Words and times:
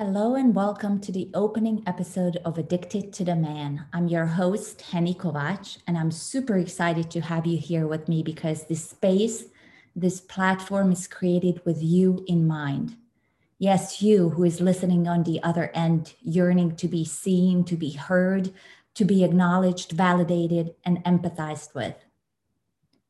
Hello 0.00 0.36
and 0.36 0.54
welcome 0.54 1.00
to 1.00 1.10
the 1.10 1.28
opening 1.34 1.82
episode 1.84 2.36
of 2.44 2.56
Addicted 2.56 3.12
to 3.14 3.24
the 3.24 3.34
Man. 3.34 3.84
I'm 3.92 4.06
your 4.06 4.26
host, 4.26 4.78
Heni 4.92 5.16
Kovacs, 5.16 5.78
and 5.88 5.98
I'm 5.98 6.12
super 6.12 6.56
excited 6.56 7.10
to 7.10 7.20
have 7.20 7.46
you 7.46 7.58
here 7.58 7.84
with 7.84 8.06
me 8.06 8.22
because 8.22 8.62
this 8.62 8.90
space, 8.90 9.46
this 9.96 10.20
platform 10.20 10.92
is 10.92 11.08
created 11.08 11.60
with 11.64 11.82
you 11.82 12.24
in 12.28 12.46
mind. 12.46 12.96
Yes, 13.58 14.00
you 14.00 14.28
who 14.28 14.44
is 14.44 14.60
listening 14.60 15.08
on 15.08 15.24
the 15.24 15.42
other 15.42 15.72
end, 15.74 16.14
yearning 16.22 16.76
to 16.76 16.86
be 16.86 17.04
seen, 17.04 17.64
to 17.64 17.74
be 17.74 17.90
heard, 17.90 18.52
to 18.94 19.04
be 19.04 19.24
acknowledged, 19.24 19.90
validated, 19.90 20.76
and 20.84 21.02
empathized 21.02 21.74
with. 21.74 21.96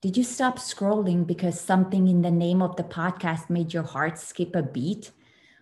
Did 0.00 0.16
you 0.16 0.24
stop 0.24 0.58
scrolling 0.58 1.26
because 1.26 1.60
something 1.60 2.08
in 2.08 2.22
the 2.22 2.30
name 2.30 2.62
of 2.62 2.76
the 2.76 2.82
podcast 2.82 3.50
made 3.50 3.74
your 3.74 3.82
heart 3.82 4.18
skip 4.18 4.56
a 4.56 4.62
beat? 4.62 5.10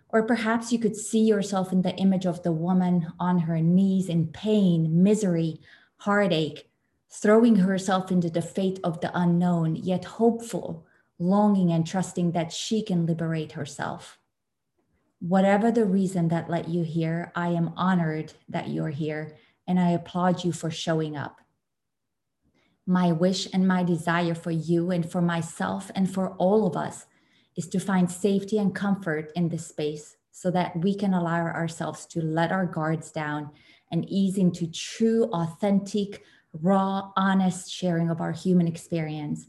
Or 0.09 0.23
perhaps 0.23 0.73
you 0.73 0.79
could 0.79 0.97
see 0.97 1.21
yourself 1.21 1.73
in 1.73 1.83
the 1.83 1.95
image 1.97 2.27
of 2.27 2.43
the 2.43 2.53
woman 2.53 3.13
on 3.19 3.41
her 3.41 3.61
knees 3.61 4.09
in 4.09 4.29
pain, 4.29 5.03
misery, 5.03 5.61
heartache, 5.99 6.71
throwing 7.11 7.57
herself 7.57 8.11
into 8.11 8.31
the 8.31 8.43
fate 8.43 8.79
of 8.85 9.01
the 9.01 9.11
unknown, 9.19 9.77
yet 9.77 10.05
hopeful, 10.05 10.87
longing 11.19 11.73
and 11.73 11.87
trusting 11.87 12.33
that 12.33 12.53
she 12.53 12.83
can 12.83 13.07
liberate 13.07 13.53
herself. 13.53 14.19
Whatever 15.19 15.71
the 15.71 15.87
reason 15.87 16.29
that 16.29 16.51
led 16.51 16.69
you 16.69 16.83
here, 16.83 17.33
I 17.35 17.49
am 17.49 17.73
honored 17.77 18.35
that 18.49 18.69
you're 18.69 18.91
here 18.91 19.37
and 19.67 19.81
I 19.81 19.91
applaud 19.91 20.45
you 20.45 20.53
for 20.53 20.71
showing 20.71 21.17
up. 21.17 21.41
My 22.87 23.11
wish 23.13 23.49
and 23.53 23.67
my 23.67 23.83
desire 23.83 24.35
for 24.35 24.51
you 24.53 24.91
and 24.91 25.11
for 25.11 25.21
myself 25.21 25.91
and 25.95 26.13
for 26.13 26.31
all 26.35 26.67
of 26.67 26.77
us 26.77 27.07
is 27.57 27.69
to 27.69 27.81
find 27.81 28.11
safety 28.11 28.59
and 28.59 28.75
comfort 28.75 29.33
in 29.35 29.49
this 29.49 29.67
space 29.67 30.17
so 30.31 30.51
that 30.51 30.77
we 30.77 30.95
can 30.95 31.15
allow 31.15 31.41
ourselves 31.41 32.05
to 32.07 32.21
let 32.21 32.53
our 32.53 32.67
guards 32.67 33.11
down 33.11 33.51
and 33.91 34.09
ease 34.09 34.37
into 34.37 34.67
true, 34.67 35.25
authentic, 35.33 36.23
raw, 36.53 37.11
honest 37.17 37.73
sharing 37.73 38.11
of 38.11 38.21
our 38.21 38.33
human 38.33 38.67
experience 38.67 39.47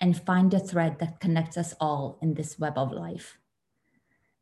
and 0.00 0.24
find 0.24 0.50
the 0.50 0.58
thread 0.58 0.98
that 0.98 1.20
connects 1.20 1.58
us 1.58 1.74
all 1.80 2.18
in 2.22 2.34
this 2.34 2.58
web 2.58 2.78
of 2.78 2.92
life. 2.92 3.38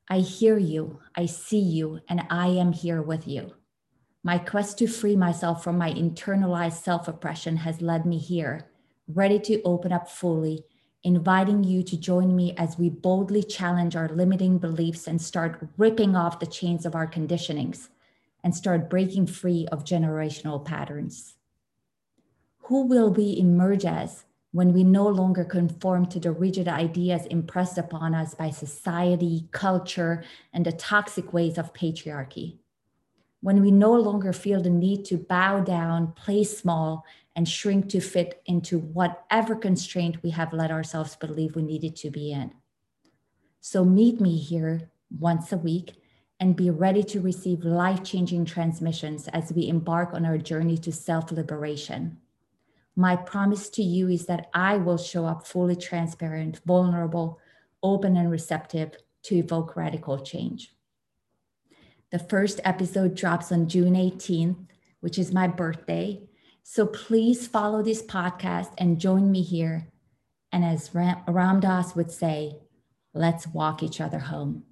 I 0.08 0.20
hear 0.20 0.56
you, 0.56 1.00
I 1.14 1.26
see 1.26 1.58
you, 1.58 2.00
and 2.08 2.22
I 2.30 2.48
am 2.48 2.72
here 2.72 3.02
with 3.02 3.26
you. 3.26 3.54
My 4.22 4.38
quest 4.38 4.78
to 4.78 4.86
free 4.86 5.16
myself 5.16 5.62
from 5.62 5.78
my 5.78 5.92
internalized 5.92 6.82
self 6.82 7.08
oppression 7.08 7.56
has 7.56 7.82
led 7.82 8.06
me 8.06 8.18
here, 8.18 8.70
ready 9.08 9.38
to 9.40 9.62
open 9.62 9.92
up 9.92 10.08
fully 10.08 10.64
inviting 11.04 11.62
you 11.64 11.82
to 11.82 11.96
join 11.96 12.34
me 12.34 12.54
as 12.56 12.78
we 12.78 12.90
boldly 12.90 13.42
challenge 13.42 13.94
our 13.94 14.08
limiting 14.08 14.58
beliefs 14.58 15.06
and 15.06 15.20
start 15.20 15.68
ripping 15.76 16.16
off 16.16 16.40
the 16.40 16.46
chains 16.46 16.84
of 16.84 16.94
our 16.94 17.06
conditionings 17.06 17.88
and 18.42 18.54
start 18.54 18.90
breaking 18.90 19.26
free 19.26 19.66
of 19.70 19.84
generational 19.84 20.64
patterns. 20.64 21.34
Who 22.62 22.86
will 22.86 23.10
we 23.10 23.38
emerge 23.38 23.84
as 23.84 24.24
when 24.52 24.72
we 24.72 24.82
no 24.82 25.06
longer 25.06 25.44
conform 25.44 26.06
to 26.06 26.20
the 26.20 26.32
rigid 26.32 26.68
ideas 26.68 27.26
impressed 27.26 27.78
upon 27.78 28.14
us 28.14 28.34
by 28.34 28.50
society, 28.50 29.48
culture, 29.52 30.24
and 30.52 30.66
the 30.66 30.72
toxic 30.72 31.32
ways 31.32 31.58
of 31.58 31.72
patriarchy? 31.72 32.58
When 33.40 33.60
we 33.60 33.70
no 33.70 33.92
longer 33.92 34.32
feel 34.32 34.60
the 34.60 34.70
need 34.70 35.04
to 35.06 35.16
bow 35.16 35.60
down, 35.60 36.12
play 36.12 36.42
small, 36.44 37.04
and 37.38 37.48
shrink 37.48 37.88
to 37.88 38.00
fit 38.00 38.42
into 38.46 38.80
whatever 38.80 39.54
constraint 39.54 40.20
we 40.24 40.30
have 40.30 40.52
let 40.52 40.72
ourselves 40.72 41.14
believe 41.14 41.54
we 41.54 41.62
needed 41.62 41.94
to 41.94 42.10
be 42.10 42.32
in. 42.32 42.50
So 43.60 43.84
meet 43.84 44.20
me 44.20 44.36
here 44.36 44.90
once 45.16 45.52
a 45.52 45.56
week 45.56 46.02
and 46.40 46.56
be 46.56 46.68
ready 46.68 47.04
to 47.04 47.20
receive 47.20 47.62
life 47.62 48.02
changing 48.02 48.44
transmissions 48.44 49.28
as 49.28 49.52
we 49.52 49.68
embark 49.68 50.14
on 50.14 50.26
our 50.26 50.36
journey 50.36 50.76
to 50.78 50.90
self 50.90 51.30
liberation. 51.30 52.16
My 52.96 53.14
promise 53.14 53.68
to 53.70 53.84
you 53.84 54.08
is 54.08 54.26
that 54.26 54.50
I 54.52 54.78
will 54.78 54.98
show 54.98 55.24
up 55.24 55.46
fully 55.46 55.76
transparent, 55.76 56.60
vulnerable, 56.66 57.38
open, 57.84 58.16
and 58.16 58.32
receptive 58.32 58.96
to 59.22 59.36
evoke 59.36 59.76
radical 59.76 60.18
change. 60.18 60.74
The 62.10 62.18
first 62.18 62.58
episode 62.64 63.14
drops 63.14 63.52
on 63.52 63.68
June 63.68 63.94
18th, 63.94 64.56
which 64.98 65.20
is 65.20 65.32
my 65.32 65.46
birthday. 65.46 66.24
So 66.70 66.84
please 66.84 67.46
follow 67.46 67.82
this 67.82 68.02
podcast 68.02 68.74
and 68.76 69.00
join 69.00 69.30
me 69.30 69.40
here. 69.40 69.88
And 70.52 70.62
as 70.62 70.94
Ram 70.94 71.60
Dass 71.60 71.96
would 71.96 72.10
say, 72.10 72.58
let's 73.14 73.46
walk 73.46 73.82
each 73.82 74.02
other 74.02 74.18
home. 74.18 74.64